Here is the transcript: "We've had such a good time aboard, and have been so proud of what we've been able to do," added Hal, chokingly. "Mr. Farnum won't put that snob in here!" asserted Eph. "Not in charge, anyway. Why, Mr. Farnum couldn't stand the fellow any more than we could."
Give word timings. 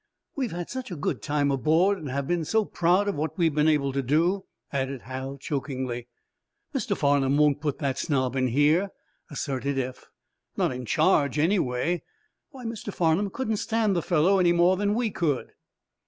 "We've 0.35 0.51
had 0.51 0.71
such 0.71 0.89
a 0.89 0.95
good 0.95 1.21
time 1.21 1.51
aboard, 1.51 1.99
and 1.99 2.09
have 2.09 2.27
been 2.27 2.43
so 2.43 2.65
proud 2.65 3.07
of 3.07 3.13
what 3.13 3.37
we've 3.37 3.53
been 3.53 3.67
able 3.67 3.93
to 3.93 4.01
do," 4.01 4.45
added 4.73 5.03
Hal, 5.03 5.37
chokingly. 5.37 6.07
"Mr. 6.73 6.97
Farnum 6.97 7.37
won't 7.37 7.61
put 7.61 7.77
that 7.77 7.99
snob 7.99 8.35
in 8.35 8.47
here!" 8.47 8.89
asserted 9.29 9.77
Eph. 9.77 10.09
"Not 10.57 10.71
in 10.71 10.87
charge, 10.87 11.37
anyway. 11.37 12.01
Why, 12.49 12.65
Mr. 12.65 12.91
Farnum 12.91 13.29
couldn't 13.29 13.57
stand 13.57 13.95
the 13.95 14.01
fellow 14.01 14.39
any 14.39 14.53
more 14.53 14.75
than 14.75 14.95
we 14.95 15.11
could." 15.11 15.51